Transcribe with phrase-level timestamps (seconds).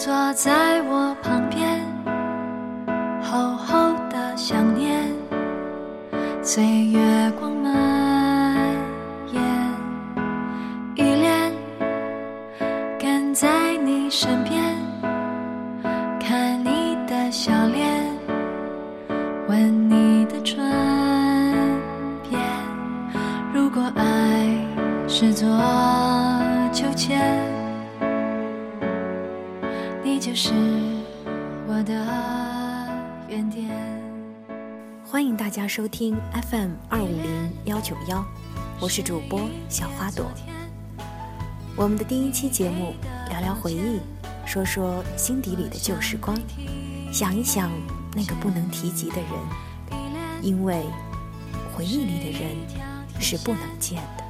[0.00, 1.78] 坐在我旁边，
[3.22, 5.06] 厚厚的想念，
[6.42, 8.74] 随月光蔓
[9.30, 9.42] 延，
[10.94, 11.52] 依恋，
[12.98, 14.59] 跟在你身边，
[31.82, 31.94] 的
[33.28, 33.68] 原点。
[35.04, 36.16] 欢迎大家收听
[36.50, 38.24] FM 二五零幺九幺，
[38.80, 40.26] 我是主播小花朵。
[41.76, 42.94] 我们的第一期节目，
[43.28, 44.00] 聊聊回忆，
[44.44, 46.36] 说说心底里的旧时光，
[47.12, 47.70] 想一想
[48.14, 50.00] 那个不能提及的人，
[50.42, 50.84] 因为
[51.74, 52.56] 回忆里的人
[53.18, 54.24] 是不能见的。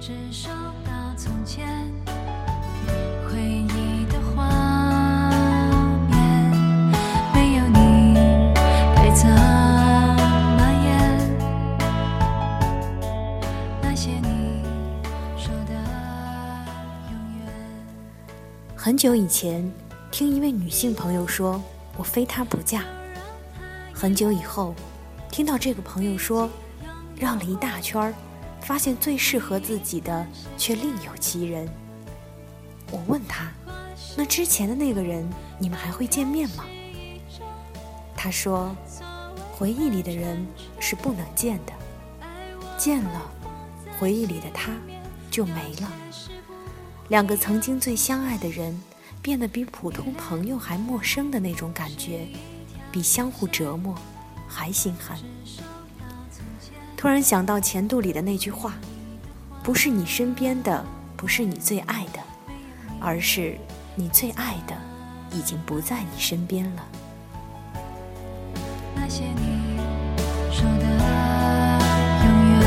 [0.00, 0.48] 只收
[0.84, 1.66] 到从前
[18.86, 19.68] 很久以前，
[20.12, 21.60] 听一位女性朋友说
[21.98, 22.84] ：“我非他不嫁。”
[23.92, 24.76] 很久以后，
[25.28, 26.48] 听到这个朋友说
[27.18, 28.14] ：“绕了一大圈，
[28.60, 30.24] 发现最适合自己的
[30.56, 31.68] 却另有其人。”
[32.92, 33.50] 我问他
[34.16, 35.28] ：“那之前的那个人，
[35.58, 36.64] 你们还会见面吗？”
[38.16, 38.72] 他说
[39.50, 40.46] ：“回忆里的人
[40.78, 41.72] 是不能见的，
[42.78, 43.32] 见了，
[43.98, 44.70] 回忆里的他
[45.28, 45.92] 就没了。”
[47.08, 48.76] 两个曾经最相爱的人，
[49.22, 52.26] 变得比普通朋友还陌生的那种感觉，
[52.90, 53.94] 比相互折磨
[54.48, 55.16] 还心寒。
[56.96, 58.74] 突然想到钱度里的那句话
[59.62, 60.84] ：“不是你身边的，
[61.16, 62.18] 不是你最爱的，
[63.00, 63.56] 而是
[63.94, 64.76] 你最爱的
[65.30, 66.84] 已经不在你身边了。
[68.96, 69.78] 那些你
[70.50, 70.84] 说的
[72.24, 72.28] 永
[72.58, 72.64] 远。”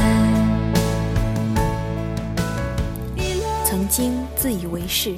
[3.66, 5.18] 曾经自以为是，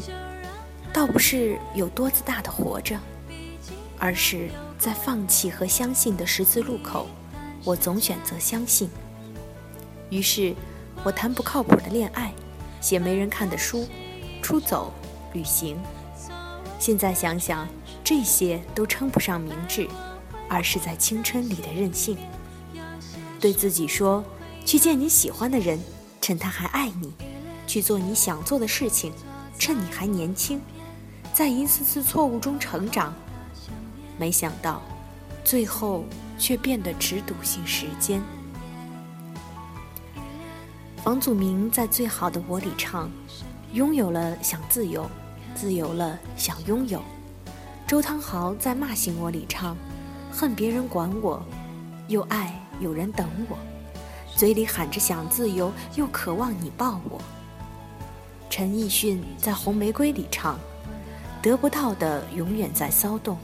[0.91, 2.99] 倒不是有多自大的活着，
[3.99, 4.49] 而是
[4.79, 7.07] 在放弃和相信的十字路口，
[7.63, 8.89] 我总选择相信。
[10.09, 10.55] 于是，
[11.03, 12.33] 我谈不靠谱的恋爱，
[12.81, 13.87] 写没人看的书，
[14.41, 14.91] 出走
[15.33, 15.77] 旅行。
[16.79, 17.67] 现在想想，
[18.03, 19.87] 这些都称不上明智，
[20.49, 22.17] 而是在青春里的任性。
[23.39, 24.23] 对自己说：
[24.65, 25.79] 去见你喜欢的人，
[26.19, 27.13] 趁他还爱你。
[27.67, 29.13] 去做你想做的事情，
[29.57, 30.61] 趁你还年轻，
[31.33, 33.13] 在一次次错误中成长。
[34.17, 34.81] 没想到，
[35.43, 36.05] 最后
[36.37, 38.21] 却变得只笃信时间。
[41.03, 43.09] 房祖名在《最好的我》里唱
[43.73, 45.09] ：“拥有了想自由，
[45.55, 47.01] 自由了想拥有。”
[47.87, 49.75] 周汤豪在《骂醒我》里唱
[50.31, 51.43] ：“恨别人管我，
[52.07, 53.57] 又爱有人等我，
[54.35, 57.19] 嘴里喊着想自由，又渴望你抱我。”
[58.51, 60.59] 陈奕迅在《红玫瑰》里唱
[61.41, 63.37] ：“得不到的永远在骚动，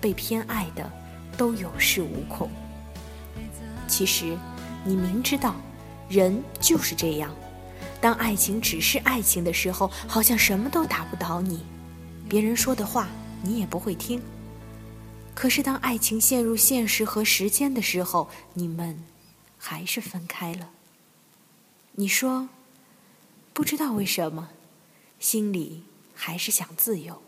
[0.00, 0.88] 被偏爱的
[1.36, 2.48] 都有恃无恐。”
[3.88, 4.38] 其实，
[4.84, 5.56] 你明知道，
[6.08, 7.34] 人就是这样。
[8.00, 11.66] 当爱情只是爱情的时候，好像什么都打不倒你，
[12.28, 13.08] 别人说的话
[13.42, 14.22] 你也不会听。
[15.34, 19.02] 可是，当爱情陷入现实和时间的时候，你们
[19.58, 20.70] 还是分开了。
[21.96, 22.48] 你说？
[23.54, 24.48] 不知道为什么，
[25.20, 27.22] 心里还是想自由。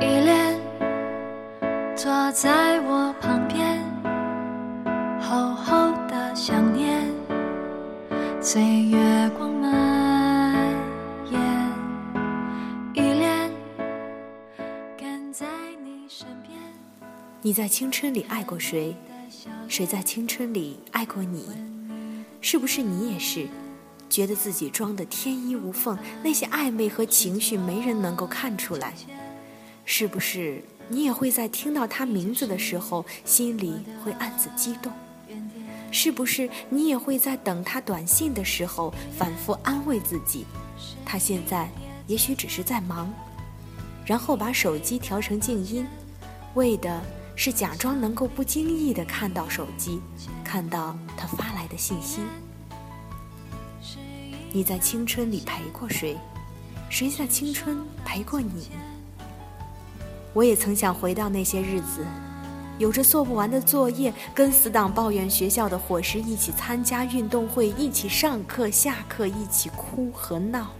[0.00, 0.58] 依恋，
[1.94, 3.84] 坐在我旁边，
[5.20, 7.06] 厚厚的想念，
[8.40, 10.74] 随月光蔓
[11.30, 11.38] 延，
[12.94, 13.50] 依恋，
[14.96, 15.46] 跟在
[15.84, 16.58] 你身边。
[17.42, 18.94] 你在青春里爱过谁？
[19.66, 21.46] 谁在青春里爱过你？
[22.42, 23.48] 是不是你也是，
[24.10, 28.92] 觉得自己装的天衣无缝，那些暧昧和情绪没人能够看出来？
[29.86, 34.92] 是不是你也会在听到他名字的时候，心里会暗自激动？
[35.90, 40.44] 是不是你也会在等他短信的时候，反复安慰自己，
[41.06, 41.70] 他现在
[42.06, 43.10] 也许只是在忙，
[44.04, 45.86] 然后把手机调成静音，
[46.52, 47.02] 为的。
[47.42, 49.98] 是假装能够不经意地看到手机，
[50.44, 52.20] 看到他发来的信息。
[54.52, 56.18] 你在青春里陪过谁？
[56.90, 58.68] 谁在青春陪过你？
[60.34, 62.04] 我也曾想回到那些日子，
[62.76, 70.72] 有着做不完的作业，跟死党抱怨学校的伙食，一起参加运动会，一起上课下课，一起哭和闹。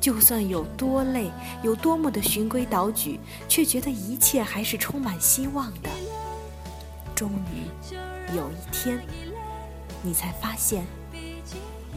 [0.00, 1.30] 就算有多累，
[1.62, 5.90] 有多么的循规蹈矩，却觉得一切还是充满希望的。
[7.14, 8.98] 终于有一天，
[10.02, 10.86] 你才发现，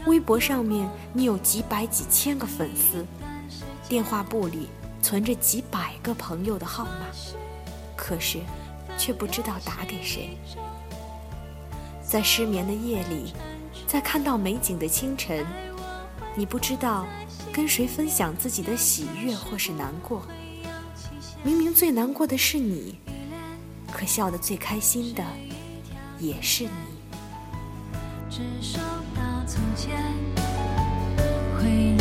[0.04, 3.06] 微博上面你有几百几千个粉丝，
[3.88, 4.68] 电话簿里
[5.00, 7.06] 存着几百个朋友的号码，
[7.96, 8.40] 可是
[8.98, 10.36] 却不知道打给谁。
[12.02, 13.32] 在失眠的夜里，
[13.86, 15.46] 在看到美景的清晨，
[16.36, 17.06] 你不知道。
[17.54, 20.26] 跟谁分享自己的喜悦或是难过？
[21.44, 22.98] 明明最难过的是你，
[23.92, 25.24] 可笑得最开心的
[26.18, 26.70] 也是你。
[28.28, 28.80] 只手
[29.14, 29.96] 到从前
[31.56, 31.93] 回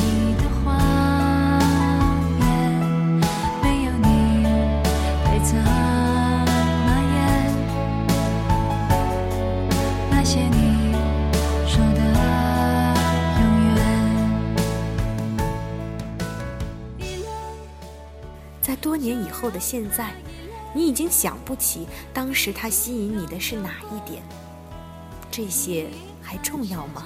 [19.03, 20.13] 年以后的现在，
[20.73, 24.23] 你已经想不起当时他吸引你的是哪一点。
[25.29, 25.87] 这些
[26.21, 27.03] 还重要吗？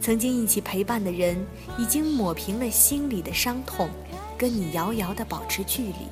[0.00, 1.46] 曾经一起陪伴的人，
[1.78, 3.88] 已经抹平了心里的伤痛，
[4.36, 6.08] 跟你遥遥的保持距离。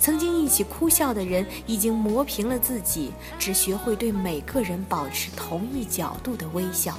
[0.00, 6.98] 曾经一起哭笑的人，已经磨平了自己，只学会对每个人保持同一角度的微笑。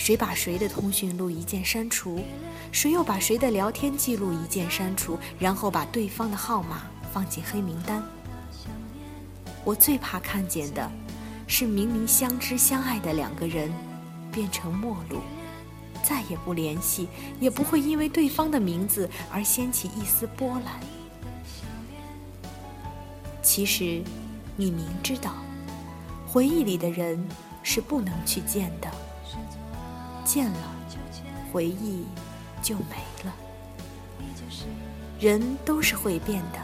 [0.00, 2.24] 谁把谁的通讯录一键删除？
[2.72, 8.02] 谁又把谁的聊天记录一键删除，然后把对方的号码放进黑名单？
[9.62, 10.90] 我最怕看见的，
[11.46, 13.70] 是明明相知相爱的两个人，
[14.32, 15.18] 变成陌路，
[16.02, 17.06] 再也不联系，
[17.38, 20.80] 也不会因为对方的名字而掀起一丝波澜。
[23.42, 24.02] 其实，
[24.56, 25.34] 你明知道，
[26.26, 27.22] 回忆里的人
[27.62, 28.90] 是不能去见的，
[30.32, 30.58] 见了，
[31.52, 32.04] 回忆。
[32.62, 33.34] 就没了。
[35.18, 36.58] 人都是会变的，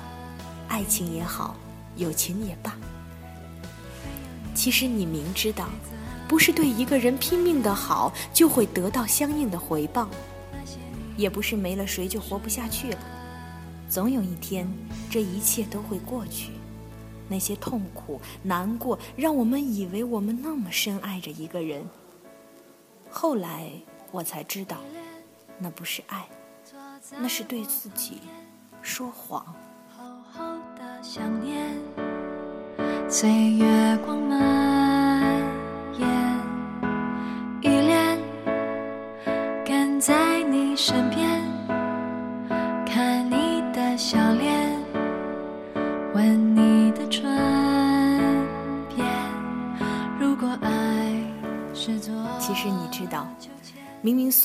[0.68, 1.56] 爱情也好，
[1.96, 2.76] 友情也罢。
[4.54, 5.70] 其实你明知道，
[6.28, 10.06] 不是对一个人拼命的好就会得到相应的回报，
[11.16, 12.98] 也不是没了谁就活不下去了。
[13.88, 14.68] 总有一天，
[15.10, 16.52] 这一切都会过去。
[17.26, 21.82] 那些痛苦、难过，让我们以为我们那么深爱着一个人。
[23.18, 23.72] 后来
[24.10, 24.76] 我才知道。
[25.58, 26.28] 那不是爱，
[27.18, 28.20] 那是对自己
[28.82, 29.42] 说谎。
[29.88, 30.44] 厚厚
[30.76, 31.74] 的想念，
[33.08, 35.32] 岁月光蔓
[35.98, 36.06] 延，
[37.62, 38.20] 依恋
[39.64, 41.25] 跟在你身边，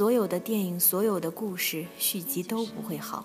[0.01, 3.23] 所有的电影、所有的故事续集都不会好，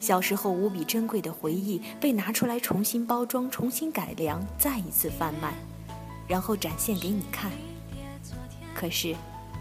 [0.00, 5.54] 小时候无比珍贵的回忆被拿出来重新包装、重新改良，再一次贩卖，
[6.26, 7.52] 然后展现给你看。
[8.74, 9.14] 可是，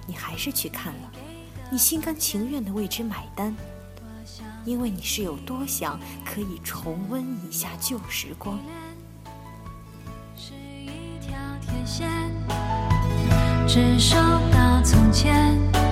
[0.08, 1.12] 你还是去看了，
[1.70, 3.56] 你心甘情愿地为之买单，
[4.66, 8.58] 因为你是有多想可以重温一下旧时光。
[13.68, 14.16] 只收
[14.52, 15.83] 到从前。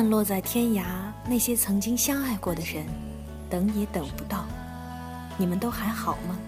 [0.00, 0.82] 散落在天涯，
[1.26, 2.86] 那些曾经相爱过的人，
[3.50, 4.46] 等也等不到。
[5.36, 6.38] 你们都还好吗？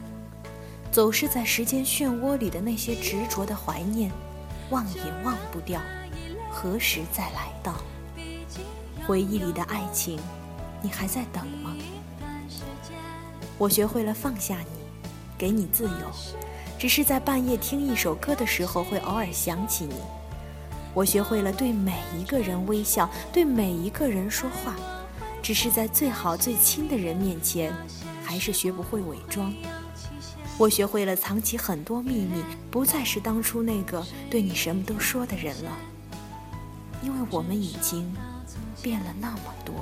[0.91, 4.11] 走失在时间漩涡里的那些执着的怀念，
[4.71, 5.79] 忘也忘不掉，
[6.51, 7.75] 何时再来到？
[9.07, 10.19] 回忆里的爱情，
[10.81, 11.77] 你还在等吗？
[13.59, 15.05] 我学会了放下你，
[15.37, 16.11] 给你自由，
[16.79, 19.97] 只是在半夜听一首歌的时候，会偶尔想起你。
[20.95, 24.75] 我学会了对每一个人微笑，对每一个人说话，
[25.43, 27.73] 只是在最好最亲的人面前，
[28.23, 29.55] 还是学不会伪装。
[30.59, 35.71] 我学会了藏起很多秘密，不再是当初那个对你什么都说的人了，
[37.03, 38.15] 因为我们已经
[38.83, 39.75] 变了那么多。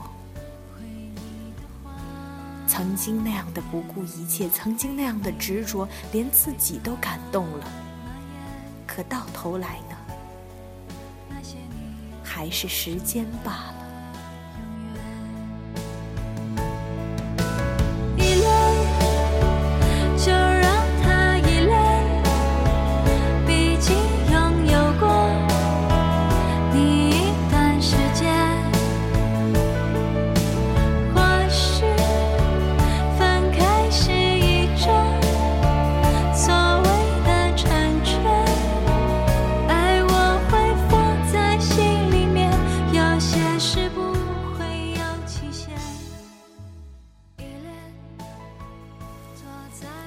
[2.68, 7.66] 曾经那样的不顾一切，曾经那样的执着，连自己都感动了。
[8.86, 9.80] 可到头来？
[12.40, 13.79] 还是时间罢了。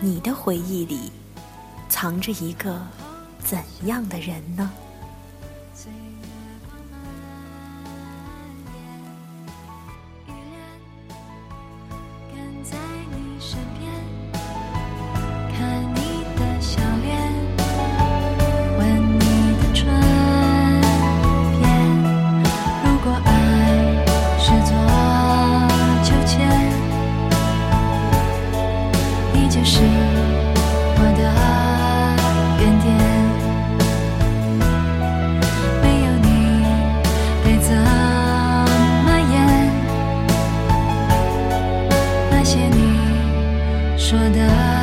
[0.05, 1.09] 你的回忆里
[1.87, 2.77] 藏着一个
[3.41, 4.69] 怎样的人呢？
[44.13, 44.82] 说的。